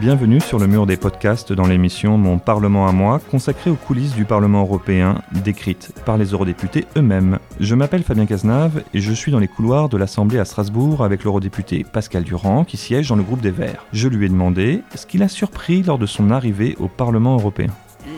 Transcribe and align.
Bienvenue 0.00 0.40
sur 0.40 0.58
le 0.58 0.66
mur 0.66 0.86
des 0.86 0.96
podcasts 0.96 1.52
dans 1.52 1.66
l'émission 1.66 2.16
Mon 2.16 2.38
Parlement 2.38 2.88
à 2.88 2.92
moi, 2.92 3.20
consacrée 3.30 3.68
aux 3.68 3.74
coulisses 3.74 4.14
du 4.14 4.24
Parlement 4.24 4.62
européen, 4.62 5.20
décrites 5.44 5.92
par 6.06 6.16
les 6.16 6.32
eurodéputés 6.32 6.86
eux-mêmes. 6.96 7.38
Je 7.60 7.74
m'appelle 7.74 8.02
Fabien 8.02 8.24
Cazenave 8.24 8.82
et 8.94 9.00
je 9.02 9.12
suis 9.12 9.30
dans 9.30 9.38
les 9.38 9.46
couloirs 9.46 9.90
de 9.90 9.98
l'Assemblée 9.98 10.38
à 10.38 10.46
Strasbourg 10.46 11.04
avec 11.04 11.22
l'eurodéputé 11.22 11.84
Pascal 11.84 12.24
Durand 12.24 12.64
qui 12.64 12.78
siège 12.78 13.10
dans 13.10 13.16
le 13.16 13.22
groupe 13.22 13.42
des 13.42 13.50
Verts. 13.50 13.84
Je 13.92 14.08
lui 14.08 14.24
ai 14.24 14.30
demandé 14.30 14.80
ce 14.94 15.04
qui 15.04 15.18
l'a 15.18 15.28
surpris 15.28 15.82
lors 15.82 15.98
de 15.98 16.06
son 16.06 16.30
arrivée 16.30 16.76
au 16.80 16.88
Parlement 16.88 17.34
européen. 17.34 17.68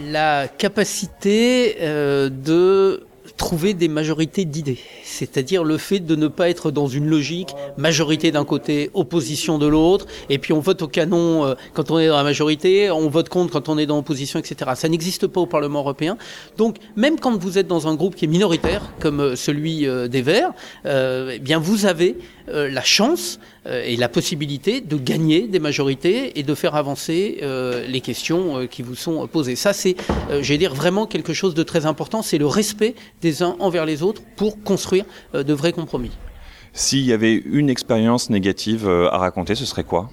La 0.07 0.47
capacité 0.47 1.79
euh, 1.81 2.31
de 2.31 3.09
trouver 3.37 3.75
des 3.75 3.89
majorités 3.89 4.45
d'idées, 4.45 4.79
c'est-à-dire 5.05 5.65
le 5.65 5.79
fait 5.79 6.01
de 6.01 6.17
ne 6.17 6.29
pas 6.29 6.49
être 6.49 6.71
dans 6.71 6.89
une 6.89 7.07
logique 7.07 7.55
majorité 7.77 8.33
d'un 8.33 8.45
côté, 8.45 8.91
opposition 8.95 9.59
de 9.59 9.67
l'autre, 9.67 10.07
et 10.29 10.39
puis 10.39 10.53
on 10.53 10.61
vote 10.61 10.83
au 10.83 10.89
canon 10.89 11.45
euh, 11.45 11.55
quand 11.73 11.91
on 11.91 11.99
est 11.99 12.09
dans 12.09 12.17
la 12.17 12.25
majorité, 12.25 12.91
on 12.91 13.09
vote 13.09 13.29
contre 13.29 13.53
quand 13.53 13.69
on 13.69 13.79
est 13.79 13.87
dans 13.87 13.97
l'opposition, 13.97 14.39
etc. 14.39 14.73
Ça 14.75 14.89
n'existe 14.89 15.27
pas 15.27 15.41
au 15.41 15.47
Parlement 15.47 15.81
européen. 15.81 16.17
Donc 16.57 16.77
même 16.97 17.19
quand 17.19 17.37
vous 17.37 17.59
êtes 17.59 17.69
dans 17.69 17.87
un 17.87 17.95
groupe 17.95 18.17
qui 18.17 18.25
est 18.25 18.29
minoritaire, 18.29 18.93
comme 19.01 19.21
euh, 19.21 19.37
celui 19.37 19.87
euh, 19.87 20.09
des 20.09 20.23
Verts, 20.23 20.53
eh 20.85 21.39
bien 21.39 21.59
vous 21.59 21.87
avez 21.87 22.17
la 22.49 22.83
chance 22.83 23.39
et 23.67 23.97
la 23.97 24.09
possibilité 24.09 24.81
de 24.81 24.97
gagner 24.97 25.47
des 25.47 25.61
majorités 25.61 26.39
et 26.39 26.43
de 26.43 26.55
faire 26.55 26.75
avancer 26.75 27.41
les 27.89 28.01
questions 28.01 28.67
qui 28.67 28.83
vous 28.83 28.97
sont 28.97 29.27
posées. 29.29 29.57
Ça, 29.57 29.73
c'est, 29.73 29.97
j'ai 30.41 30.59
dire, 30.59 30.75
vraiment 30.75 31.07
quelque 31.07 31.33
chose 31.33 31.55
de 31.55 31.63
très 31.63 31.87
important. 31.87 32.23
C'est 32.23 32.39
le 32.39 32.47
respect 32.47 32.95
des 33.23 33.43
uns 33.43 33.57
envers 33.61 33.87
les 33.87 34.03
autres 34.03 34.23
pour 34.37 34.63
construire 34.63 35.05
euh, 35.35 35.43
de 35.43 35.55
vrais 35.55 35.73
compromis. 35.73 36.11
S'il 36.75 37.05
y 37.05 37.13
avait 37.13 37.35
une 37.35 37.71
expérience 37.71 38.29
négative 38.29 38.87
euh, 38.87 39.09
à 39.11 39.19
raconter, 39.19 39.55
ce 39.55 39.65
serait 39.65 39.85
quoi? 39.85 40.11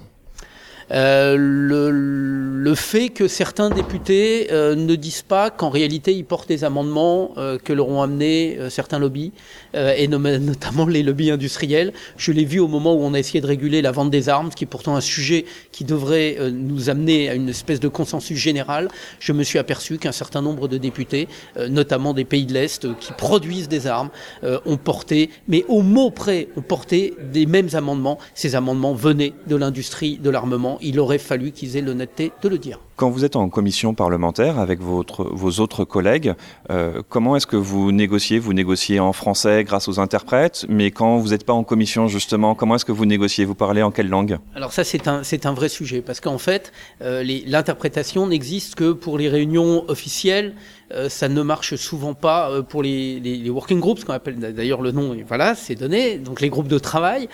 Euh, 0.92 1.36
le, 1.38 2.74
fait 2.74 3.08
que 3.08 3.26
certains 3.26 3.68
députés 3.68 4.48
euh, 4.52 4.74
ne 4.76 4.94
disent 4.94 5.22
pas 5.22 5.50
qu'en 5.50 5.70
réalité 5.70 6.14
ils 6.14 6.24
portent 6.24 6.48
des 6.48 6.62
amendements 6.62 7.32
euh, 7.36 7.58
que 7.58 7.72
leur 7.72 7.88
ont 7.88 8.00
amené 8.00 8.58
certains 8.70 8.98
lobbies, 8.98 9.32
et 9.74 10.08
notamment 10.08 10.86
les 10.86 11.02
lobbies 11.02 11.30
industriels. 11.30 11.92
Je 12.16 12.32
l'ai 12.32 12.44
vu 12.44 12.60
au 12.60 12.68
moment 12.68 12.94
où 12.94 13.02
on 13.02 13.14
a 13.14 13.18
essayé 13.18 13.40
de 13.40 13.46
réguler 13.46 13.82
la 13.82 13.92
vente 13.92 14.10
des 14.10 14.28
armes, 14.28 14.50
ce 14.50 14.56
qui 14.56 14.64
est 14.64 14.68
pourtant 14.68 14.96
un 14.96 15.00
sujet 15.00 15.44
qui 15.72 15.84
devrait 15.84 16.38
nous 16.52 16.90
amener 16.90 17.28
à 17.28 17.34
une 17.34 17.48
espèce 17.48 17.80
de 17.80 17.88
consensus 17.88 18.38
général. 18.38 18.88
Je 19.18 19.32
me 19.32 19.42
suis 19.42 19.58
aperçu 19.58 19.98
qu'un 19.98 20.12
certain 20.12 20.42
nombre 20.42 20.68
de 20.68 20.78
députés, 20.78 21.28
notamment 21.68 22.14
des 22.14 22.24
pays 22.24 22.46
de 22.46 22.52
l'Est, 22.52 22.96
qui 22.98 23.12
produisent 23.12 23.68
des 23.68 23.86
armes, 23.86 24.10
ont 24.42 24.76
porté, 24.76 25.30
mais 25.48 25.64
au 25.68 25.82
mot 25.82 26.10
près, 26.10 26.48
ont 26.56 26.62
porté 26.62 27.14
des 27.32 27.46
mêmes 27.46 27.70
amendements. 27.74 28.18
Ces 28.34 28.54
amendements 28.54 28.94
venaient 28.94 29.34
de 29.46 29.56
l'industrie 29.56 30.18
de 30.18 30.30
l'armement 30.30 30.79
il 30.82 30.98
aurait 31.00 31.18
fallu 31.18 31.52
qu'ils 31.52 31.76
aient 31.76 31.82
l'honnêteté 31.82 32.32
de 32.42 32.48
le 32.48 32.58
dire. 32.58 32.80
Quand 33.00 33.08
vous 33.08 33.24
êtes 33.24 33.36
en 33.36 33.48
commission 33.48 33.94
parlementaire 33.94 34.58
avec 34.58 34.82
votre, 34.82 35.24
vos 35.24 35.52
autres 35.60 35.86
collègues, 35.86 36.34
euh, 36.68 37.00
comment 37.08 37.34
est-ce 37.34 37.46
que 37.46 37.56
vous 37.56 37.92
négociez? 37.92 38.38
Vous 38.38 38.52
négociez 38.52 39.00
en 39.00 39.14
français 39.14 39.64
grâce 39.64 39.88
aux 39.88 40.00
interprètes, 40.00 40.66
mais 40.68 40.90
quand 40.90 41.16
vous 41.16 41.30
n'êtes 41.30 41.46
pas 41.46 41.54
en 41.54 41.64
commission 41.64 42.08
justement, 42.08 42.54
comment 42.54 42.74
est-ce 42.74 42.84
que 42.84 42.92
vous 42.92 43.06
négociez? 43.06 43.46
Vous 43.46 43.54
parlez 43.54 43.82
en 43.82 43.90
quelle 43.90 44.10
langue? 44.10 44.36
Alors 44.54 44.74
ça 44.74 44.84
c'est 44.84 45.06
un, 45.06 45.52
vrai 45.54 45.70
sujet, 45.70 46.02
parce 46.02 46.20
qu'en 46.20 46.36
fait, 46.36 46.72
euh, 47.00 47.24
l'interprétation 47.46 48.26
n'existe 48.26 48.74
que 48.74 48.92
pour 48.92 49.16
les 49.16 49.30
réunions 49.30 49.88
officielles. 49.88 50.52
Euh, 50.92 51.08
ça 51.08 51.28
ne 51.28 51.40
marche 51.42 51.76
souvent 51.76 52.14
pas 52.14 52.62
pour 52.64 52.82
les, 52.82 53.48
working 53.48 53.78
groups, 53.78 54.02
qu'on 54.02 54.12
appelle 54.12 54.40
d'ailleurs 54.40 54.82
le 54.82 54.90
nom, 54.90 55.14
et 55.14 55.24
voilà, 55.26 55.54
c'est 55.54 55.76
donné, 55.76 56.18
donc 56.18 56.40
les 56.40 56.50
groupes 56.50 56.66
de 56.66 56.80
travail, 56.80 57.28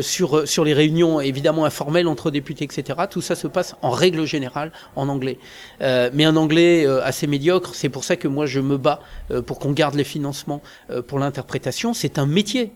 sur, 0.00 0.48
sur 0.48 0.64
les 0.64 0.72
réunions 0.72 1.20
évidemment 1.20 1.66
informelles 1.66 2.08
entre 2.08 2.30
députés, 2.30 2.64
etc. 2.64 2.98
Tout 3.10 3.20
ça 3.20 3.34
se 3.34 3.46
passe 3.46 3.76
en 3.82 3.90
règle 3.90 4.24
générale 4.24 4.72
en 4.96 5.03
anglais. 5.08 5.38
mais 5.80 6.24
un 6.24 6.36
anglais 6.36 6.86
assez 7.02 7.26
médiocre, 7.26 7.74
c'est 7.74 7.88
pour 7.88 8.04
ça 8.04 8.16
que 8.16 8.28
moi 8.28 8.46
je 8.46 8.60
me 8.60 8.76
bats 8.76 9.00
pour 9.46 9.58
qu'on 9.58 9.72
garde 9.72 9.94
les 9.94 10.04
financements 10.04 10.62
pour 11.06 11.18
l'interprétation. 11.18 11.94
C'est 11.94 12.18
un 12.18 12.26
métier 12.26 12.72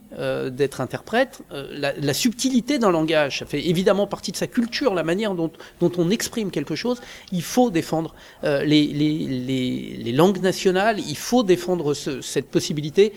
d'être 0.50 0.80
interprète. 0.80 1.40
La, 1.50 2.14
subtilité 2.14 2.78
d'un 2.78 2.90
langage, 2.90 3.40
ça 3.40 3.46
fait 3.46 3.66
évidemment 3.66 4.06
partie 4.06 4.32
de 4.32 4.36
sa 4.36 4.46
culture, 4.46 4.94
la 4.94 5.04
manière 5.04 5.34
dont, 5.34 5.50
on 5.80 6.10
exprime 6.10 6.50
quelque 6.50 6.74
chose. 6.74 7.00
Il 7.32 7.42
faut 7.42 7.70
défendre 7.70 8.14
les, 8.42 8.62
les, 8.64 8.86
les, 9.18 9.96
les 10.02 10.12
langue 10.12 10.40
nationale, 10.42 10.98
il 10.98 11.16
faut 11.16 11.42
défendre 11.42 11.94
cette 11.94 12.50
possibilité. 12.50 13.12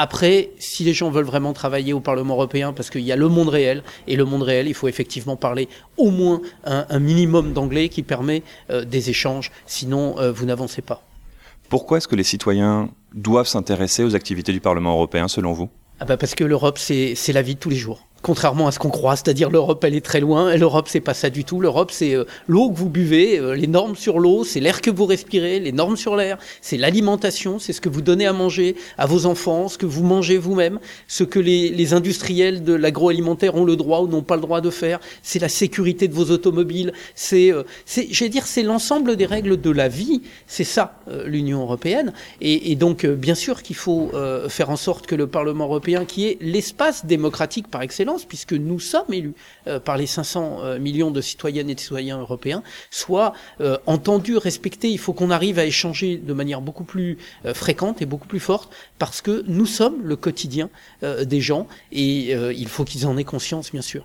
Après, 0.00 0.50
si 0.60 0.84
les 0.84 0.92
gens 0.92 1.10
veulent 1.10 1.24
vraiment 1.24 1.52
travailler 1.52 1.92
au 1.92 1.98
Parlement 1.98 2.34
européen, 2.34 2.72
parce 2.72 2.88
qu'il 2.88 3.00
y 3.00 3.10
a 3.10 3.16
le 3.16 3.26
monde 3.26 3.48
réel, 3.48 3.82
et 4.06 4.14
le 4.14 4.24
monde 4.24 4.42
réel, 4.42 4.68
il 4.68 4.74
faut 4.74 4.86
effectivement 4.86 5.34
parler 5.34 5.68
au 5.96 6.12
moins 6.12 6.40
un, 6.62 7.00
minimum 7.00 7.52
d'anglais 7.52 7.88
qui 7.88 8.04
permet 8.04 8.44
euh, 8.70 8.84
des 8.84 9.10
échanges, 9.10 9.50
sinon 9.66 10.16
euh, 10.20 10.30
vous 10.30 10.46
n'avancez 10.46 10.82
pas. 10.82 11.02
Pourquoi 11.68 11.98
est-ce 11.98 12.06
que 12.06 12.14
les 12.14 12.22
citoyens 12.22 12.90
doivent 13.12 13.48
s'intéresser 13.48 14.04
aux 14.04 14.14
activités 14.14 14.52
du 14.52 14.60
Parlement 14.60 14.92
européen, 14.92 15.26
selon 15.26 15.52
vous? 15.52 15.68
Ah 15.98 16.04
bah 16.04 16.16
Parce 16.16 16.36
que 16.36 16.44
l'Europe, 16.44 16.78
c'est 16.78 17.32
la 17.32 17.42
vie 17.42 17.56
de 17.56 17.60
tous 17.60 17.70
les 17.70 17.76
jours 17.76 18.07
contrairement 18.22 18.66
à 18.66 18.72
ce 18.72 18.78
qu'on 18.78 18.90
croit, 18.90 19.16
c'est-à-dire 19.16 19.50
l'Europe 19.50 19.82
elle 19.84 19.94
est 19.94 20.04
très 20.04 20.20
loin, 20.20 20.56
l'Europe 20.56 20.88
c'est 20.88 21.00
pas 21.00 21.14
ça 21.14 21.30
du 21.30 21.44
tout, 21.44 21.60
l'Europe 21.60 21.90
c'est 21.92 22.14
euh, 22.14 22.24
l'eau 22.46 22.70
que 22.70 22.76
vous 22.76 22.88
buvez, 22.88 23.38
euh, 23.38 23.54
les 23.54 23.66
normes 23.66 23.94
sur 23.94 24.18
l'eau, 24.18 24.44
c'est 24.44 24.60
l'air 24.60 24.80
que 24.80 24.90
vous 24.90 25.06
respirez, 25.06 25.60
les 25.60 25.72
normes 25.72 25.96
sur 25.96 26.16
l'air, 26.16 26.38
c'est 26.60 26.76
l'alimentation, 26.76 27.58
c'est 27.58 27.72
ce 27.72 27.80
que 27.80 27.88
vous 27.88 28.02
donnez 28.02 28.26
à 28.26 28.32
manger 28.32 28.76
à 28.96 29.06
vos 29.06 29.26
enfants, 29.26 29.68
ce 29.68 29.78
que 29.78 29.86
vous 29.86 30.02
mangez 30.02 30.36
vous-même, 30.36 30.80
ce 31.06 31.22
que 31.22 31.38
les, 31.38 31.68
les 31.70 31.94
industriels 31.94 32.64
de 32.64 32.74
l'agroalimentaire 32.74 33.54
ont 33.54 33.64
le 33.64 33.76
droit 33.76 34.00
ou 34.00 34.08
n'ont 34.08 34.22
pas 34.22 34.36
le 34.36 34.42
droit 34.42 34.60
de 34.60 34.70
faire, 34.70 34.98
c'est 35.22 35.38
la 35.38 35.48
sécurité 35.48 36.08
de 36.08 36.14
vos 36.14 36.30
automobiles, 36.30 36.92
c'est, 37.14 37.52
euh, 37.52 37.62
dire, 38.28 38.46
c'est 38.46 38.62
l'ensemble 38.64 39.16
des 39.16 39.26
règles 39.26 39.60
de 39.60 39.70
la 39.70 39.88
vie, 39.88 40.22
c'est 40.46 40.64
ça 40.64 41.00
euh, 41.08 41.26
l'Union 41.26 41.62
européenne, 41.62 42.12
et, 42.40 42.72
et 42.72 42.74
donc 42.74 43.06
bien 43.06 43.34
sûr 43.34 43.62
qu'il 43.62 43.76
faut 43.76 44.10
faire 44.48 44.70
en 44.70 44.76
sorte 44.76 45.06
que 45.06 45.14
le 45.14 45.26
Parlement 45.26 45.64
européen, 45.64 46.04
qui 46.04 46.26
est 46.26 46.38
l'espace 46.40 47.06
démocratique 47.06 47.68
par 47.68 47.82
excellence, 47.82 48.17
puisque 48.24 48.52
nous 48.52 48.80
sommes 48.80 49.12
élus 49.12 49.34
euh, 49.66 49.80
par 49.80 49.96
les 49.96 50.06
500 50.06 50.58
euh, 50.60 50.78
millions 50.78 51.10
de 51.10 51.20
citoyennes 51.20 51.70
et 51.70 51.74
de 51.74 51.80
citoyens 51.80 52.18
européens, 52.18 52.62
soit 52.90 53.32
euh, 53.60 53.78
entendus, 53.86 54.36
respectés. 54.36 54.90
Il 54.90 54.98
faut 54.98 55.12
qu'on 55.12 55.30
arrive 55.30 55.58
à 55.58 55.64
échanger 55.64 56.16
de 56.16 56.32
manière 56.32 56.60
beaucoup 56.60 56.84
plus 56.84 57.18
fréquente 57.54 58.02
et 58.02 58.06
beaucoup 58.06 58.28
plus 58.28 58.40
forte, 58.40 58.74
parce 58.98 59.20
que 59.20 59.44
nous 59.46 59.66
sommes 59.66 60.02
le 60.02 60.16
quotidien 60.16 60.70
des 61.02 61.40
gens, 61.40 61.66
et 61.92 62.32
il 62.32 62.68
faut 62.68 62.84
qu'ils 62.84 63.06
en 63.06 63.16
aient 63.16 63.24
conscience, 63.24 63.70
bien 63.72 63.82
sûr. 63.82 64.04